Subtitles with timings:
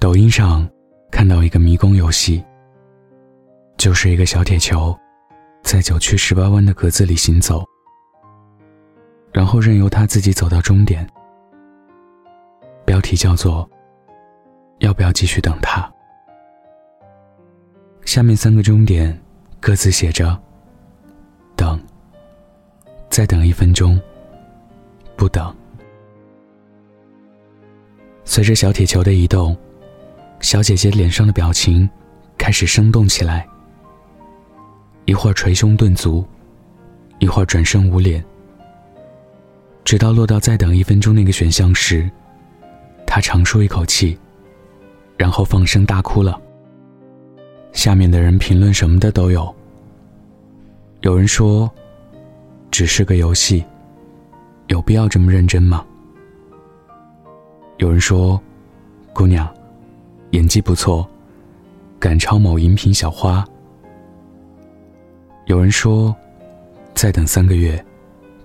[0.00, 0.66] 抖音上
[1.12, 2.42] 看到一个迷宫游戏，
[3.76, 4.98] 就是一个小铁球，
[5.62, 7.62] 在九曲十八弯的格子里行走，
[9.30, 11.06] 然后任由它自己走到终点。
[12.86, 13.68] 标题叫做
[14.80, 15.86] “要不要继续等他”。
[18.06, 19.22] 下面三个终点
[19.60, 20.34] 各自写着
[21.54, 21.78] ：“等，
[23.10, 24.00] 再等一分钟，
[25.14, 25.54] 不等。”
[28.24, 29.54] 随着小铁球的移动，
[30.40, 31.88] 小姐姐脸上的表情
[32.36, 33.46] 开始生动起来。
[35.04, 36.24] 一会儿捶胸顿足，
[37.18, 38.24] 一会儿转身捂脸，
[39.84, 42.10] 直到落到“再等一分钟”那个选项时。
[43.06, 44.16] 他长舒一口气，
[45.16, 46.40] 然后放声大哭了。
[47.72, 49.52] 下面的人评论什么的都有。
[51.00, 51.68] 有人说
[52.70, 53.64] ：“只是个游戏，
[54.68, 55.84] 有必要这么认真吗？”
[57.78, 58.40] 有人说
[59.12, 59.48] ：“姑娘，
[60.30, 61.08] 演技不错，
[61.98, 63.44] 赶超某饮品小花。”
[65.46, 66.14] 有人说
[66.94, 67.84] ：“再等三个月，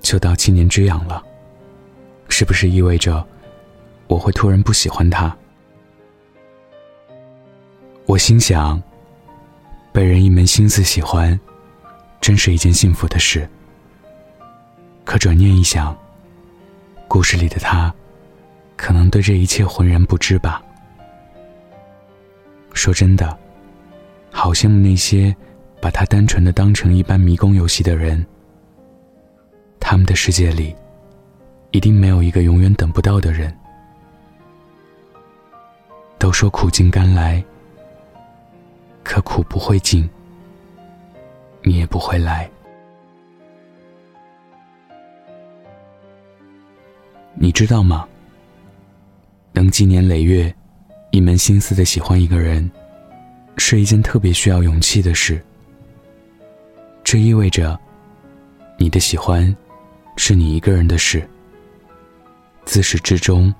[0.00, 1.22] 就到七年之痒了，
[2.28, 3.24] 是不是意味着？”
[4.06, 5.34] 我会突然不喜欢他。
[8.04, 8.80] 我心想，
[9.92, 11.38] 被人一门心思喜欢，
[12.20, 13.48] 真是一件幸福的事。
[15.04, 15.96] 可转念一想，
[17.08, 17.92] 故事里的他，
[18.76, 20.62] 可能对这一切浑然不知吧。
[22.74, 23.38] 说真的，
[24.30, 25.34] 好羡慕那些
[25.80, 28.24] 把他单纯的当成一般迷宫游戏的人。
[29.80, 30.74] 他们的世界里，
[31.70, 33.56] 一定没有一个永远等不到的人。
[36.18, 37.42] 都说苦尽甘来，
[39.02, 40.08] 可苦不会尽，
[41.62, 42.50] 你也不会来。
[47.34, 48.06] 你知道吗？
[49.52, 50.54] 能积年累月，
[51.14, 52.68] 一门心思的喜欢一个人，
[53.56, 55.40] 是一件特别需要勇气的事。
[57.04, 57.78] 这意味着，
[58.76, 59.56] 你的喜欢，
[60.16, 61.24] 是你一个人的事，
[62.64, 63.54] 自始至终，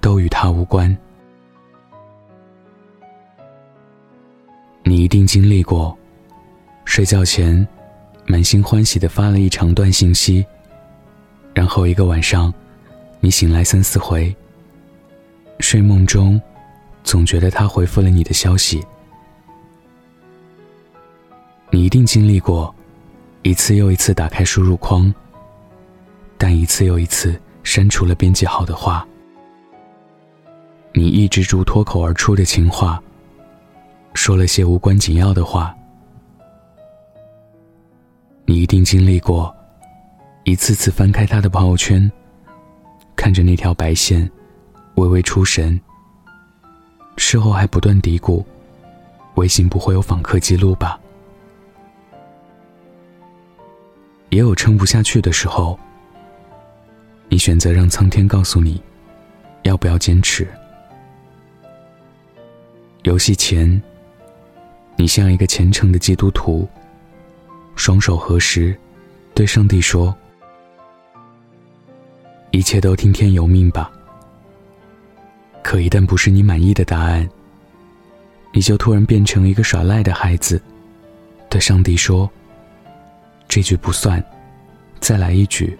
[0.00, 0.96] 都与他无关。
[4.84, 5.98] 你一定经历过，
[6.84, 7.66] 睡觉前
[8.24, 10.46] 满心欢喜的发了一长段信息，
[11.52, 12.54] 然后一个晚上，
[13.18, 14.32] 你醒来三四回，
[15.58, 16.40] 睡梦中
[17.08, 18.86] 总觉得他回复了你的消息。
[21.70, 22.74] 你一定经历过，
[23.40, 25.10] 一次又一次打开输入框，
[26.36, 29.08] 但一次又一次删除了编辑好的话。
[30.92, 33.02] 你抑制住脱口而出的情话。
[34.12, 35.74] 说了些无关紧要的话，
[38.44, 39.54] 你一定经历过，
[40.44, 42.10] 一次次翻开他的朋友圈，
[43.16, 44.30] 看着那条白线，
[44.96, 45.80] 微微出神。
[47.18, 48.42] 事后还不断嘀咕，
[49.34, 50.98] 微信不会有访客记录吧？
[54.30, 55.78] 也有撑不下去的时候，
[57.28, 58.80] 你选择让苍天告诉你，
[59.62, 60.46] 要不要坚持。
[63.02, 63.80] 游戏前。
[65.00, 66.68] 你像一个虔诚的基督徒，
[67.76, 68.76] 双手合十，
[69.32, 70.12] 对上帝说
[72.50, 73.92] ：“一切都听天由命吧。”
[75.68, 77.28] 可一旦不是你满意的答案，
[78.54, 80.58] 你就突然变成一个耍赖的孩子，
[81.50, 82.26] 对上帝说
[83.46, 84.24] ：“这局不算，
[84.98, 85.78] 再来一局。”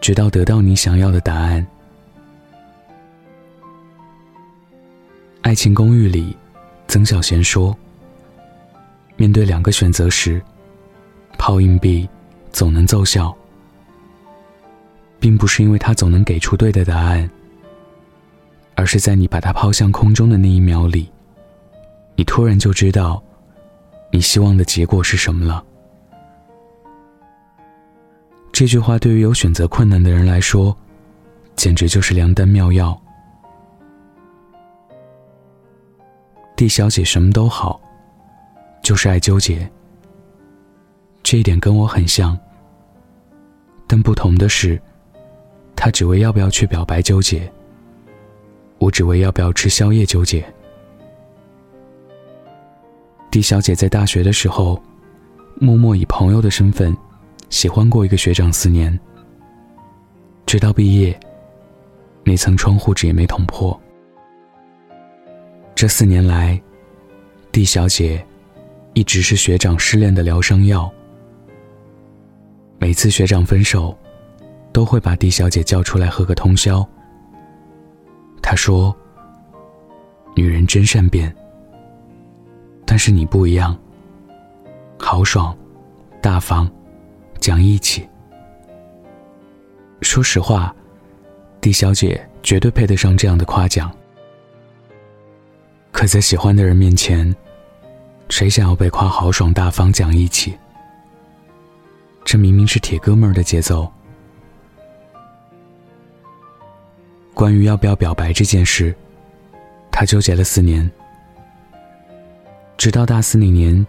[0.00, 1.66] 直到得到你想要的答案。
[5.42, 6.34] 爱情公寓里。
[6.88, 7.76] 曾小贤说
[9.16, 10.40] ：“面对两个选择时，
[11.36, 12.08] 抛硬币
[12.52, 13.36] 总能奏效，
[15.18, 17.30] 并不是因为他总能给出对的答案，
[18.80, 21.12] 而是在你把它抛向空中的那一秒里，
[22.16, 23.22] 你突然就知道
[24.10, 25.62] 你希望的结果是什么了。”
[28.50, 30.74] 这句话对于有选择困难的人来说，
[31.56, 32.98] 简直就是良丹妙药。
[36.56, 37.78] D 小姐什么都好，
[38.82, 39.70] 就是爱纠结。
[41.22, 42.34] 这一点跟我很像，
[43.86, 44.80] 但不同的是，
[45.76, 47.52] 她只为要不要去表白纠结，
[48.80, 50.42] 我只为要不要吃宵夜纠结。
[53.30, 54.82] D 小姐在大学的时候，
[55.56, 56.96] 默默以朋友的身份
[57.50, 58.98] 喜欢过一个学长四年，
[60.46, 61.16] 直到毕业，
[62.24, 63.78] 那层窗户纸也没捅破。
[65.74, 66.60] 这四年来
[67.52, 68.24] ，D 小姐
[68.94, 70.90] 一直是学长失恋的疗伤药。
[72.78, 73.96] 每次学长分手，
[74.72, 76.84] 都会把 D 小姐叫出来喝个通宵。
[78.50, 78.92] 他说
[80.34, 81.32] ：“女人真善变。
[82.84, 83.78] 但是你不一样，
[84.98, 85.56] 豪爽、
[86.20, 86.68] 大方、
[87.38, 88.04] 讲义气。
[90.02, 90.74] 说实话，
[91.60, 93.88] 狄小姐绝对配得上这样的夸奖。
[95.92, 97.32] 可在喜欢的人面前，
[98.30, 100.58] 谁想要被夸豪爽、大方、讲义气？
[102.24, 103.88] 这明明是铁哥们儿的节奏。
[107.34, 108.94] 关于要不要表白这件事，
[109.90, 110.90] 他纠结了四年。
[112.76, 113.86] 直到大四那年，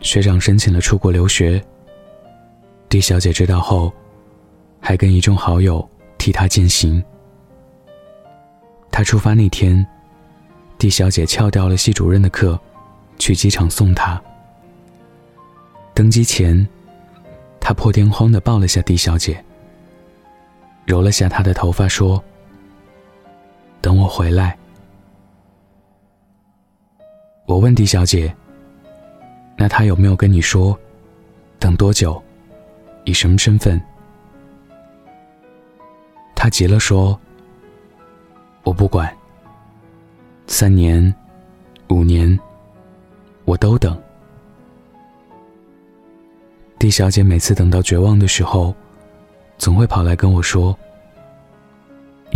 [0.00, 1.62] 学长申请了出国留学。
[2.88, 3.92] 狄小姐知道后，
[4.80, 5.86] 还跟一众好友
[6.16, 7.02] 替他践行。
[8.90, 9.86] 他出发那天，
[10.78, 12.58] 狄小姐翘掉了系主任的课，
[13.18, 14.20] 去机场送他。
[15.92, 16.66] 登机前，
[17.60, 19.42] 他破天荒的抱了下狄小姐，
[20.86, 22.22] 揉了下她的头发，说
[23.86, 24.58] ：“等我回来。”
[27.46, 28.34] 我问狄小姐
[29.56, 30.76] ：“那他有没有跟你说，
[31.60, 32.20] 等多久，
[33.04, 33.80] 以什么身份？”
[36.34, 37.16] 他急了说
[38.64, 39.16] ：“我不管。
[40.48, 41.14] 三年、
[41.88, 42.36] 五年，
[43.44, 43.96] 我都等。”
[46.76, 48.74] 狄小姐每次等到绝望的时候，
[49.58, 50.76] 总会跑来跟我说：“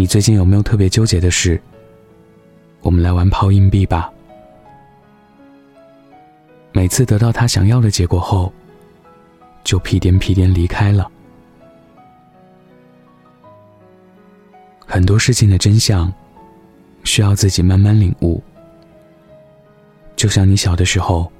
[0.01, 1.61] 你最近有没有特别纠结的事？
[2.81, 4.11] 我们来玩抛硬币吧。”
[6.73, 8.51] 每次得到他想要的结果后，
[9.63, 11.07] 就屁颠屁颠离开了。
[14.87, 16.11] 很多事情的真相，
[17.05, 18.43] 需要自己慢慢领悟。
[20.17, 21.31] 就像你小的时候，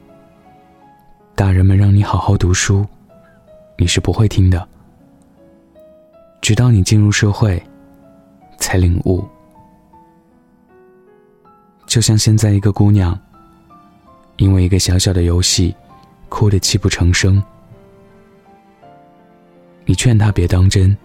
[1.35, 2.87] 大人们让你好好读书，
[3.79, 4.69] 你是不会听的。
[6.43, 7.63] 直到你进入社会，
[8.61, 9.27] 才领悟。
[11.87, 13.19] 就像现在一个姑娘。
[14.37, 15.77] 因为一个小小的游戏，
[16.31, 17.43] 哭得泣不成声。
[19.85, 20.97] 你劝她别当真，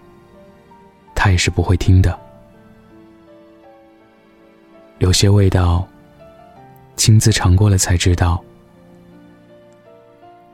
[1.14, 2.18] 她也是不会听的。
[5.00, 5.86] 有些味道，
[6.96, 8.42] 亲自尝过了才知道；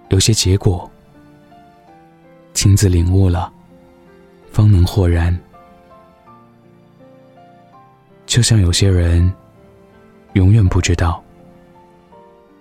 [0.08, 0.90] 有些结果，
[2.52, 3.52] 亲自领悟了，
[4.50, 5.38] 方能豁然。
[8.32, 9.30] 就像有些人，
[10.32, 11.22] 永远不知道。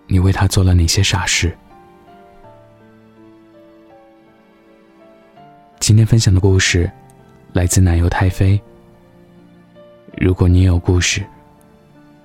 [0.05, 1.57] 你为他做了哪些傻事？
[5.79, 6.91] 今天分享的故事
[7.53, 8.61] 来自奶油太妃。
[10.17, 11.25] 如果你有故事，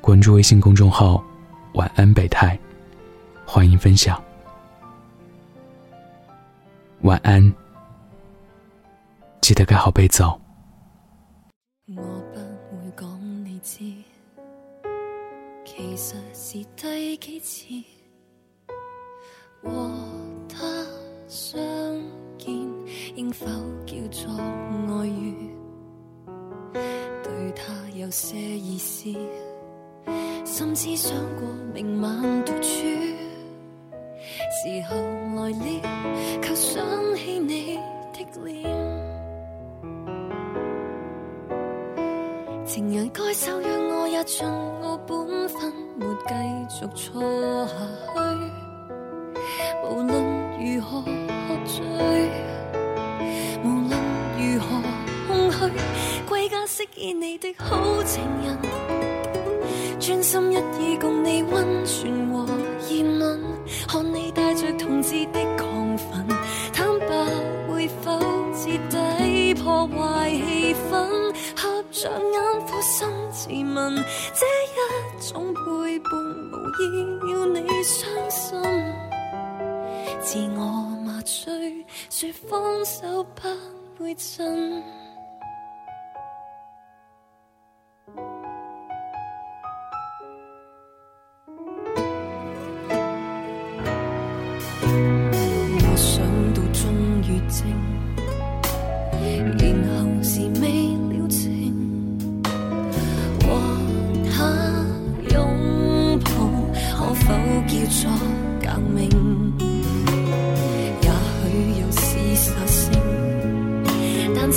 [0.01, 1.23] 关注微信公众号
[1.75, 2.59] “晚安北太”，
[3.47, 4.21] 欢迎分享。
[7.03, 7.55] 晚安，
[9.41, 10.25] 记得盖好被子。
[10.25, 10.37] 哦
[17.19, 17.65] 第几次
[19.63, 19.71] 和
[20.51, 20.59] 他
[21.27, 21.59] 相
[22.37, 22.55] 见，
[23.15, 23.47] 应否
[23.87, 25.51] 叫做爱遇？
[27.23, 29.11] 对他有些意思，
[30.45, 32.85] 甚至想过明晚独处。
[34.53, 34.95] 时候
[35.37, 36.85] 来了，却想
[37.15, 37.79] 起你
[38.12, 38.62] 的脸。
[42.67, 46.33] 情人该守约，我也尽我本分，没继
[46.79, 48.41] 续错下去。
[49.91, 50.15] 无论
[50.61, 51.83] 如何喝醉，
[53.65, 53.91] 无论
[54.39, 54.81] 如何
[55.27, 55.59] 空虚，
[56.29, 58.57] 归家饰演你的好情人，
[59.99, 62.47] 专心一意共你温存和
[62.89, 63.43] 热吻，
[63.89, 64.25] 看你
[73.76, 73.95] 问，
[74.35, 76.11] 这一种陪伴
[76.50, 76.83] 无意
[77.30, 78.59] 要你伤心。
[80.23, 80.62] 自我
[81.04, 83.42] 麻醉，说放手不
[84.02, 84.83] 会真。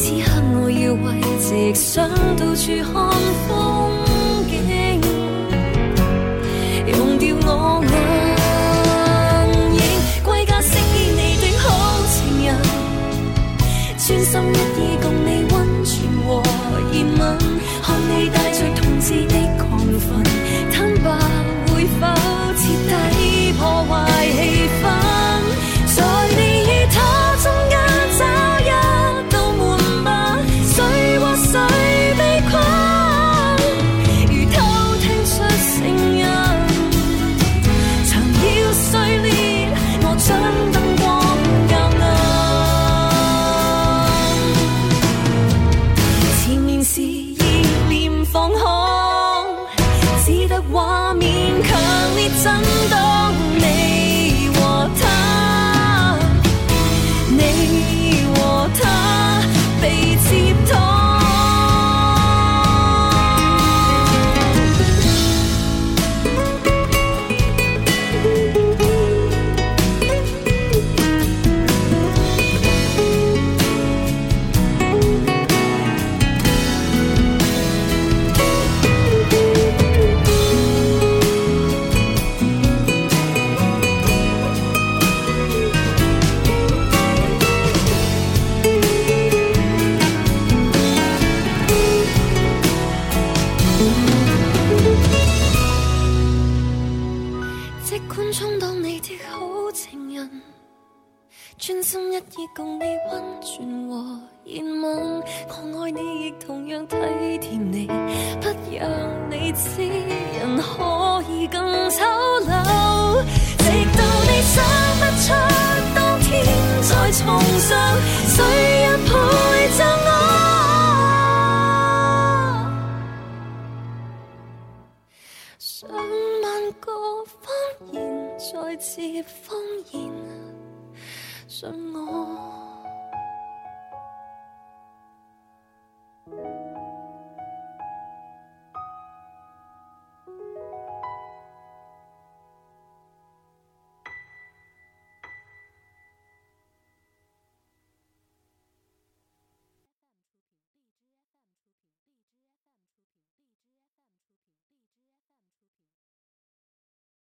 [0.09, 3.11] 此刻我要为直想到处看
[3.47, 3.98] 风。